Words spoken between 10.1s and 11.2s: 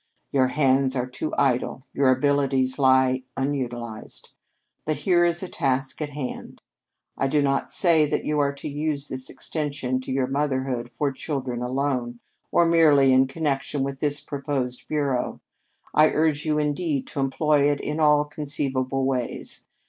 your motherhood for